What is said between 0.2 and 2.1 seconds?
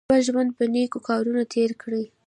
ژوند په نېکو کارونو تېر کړئ.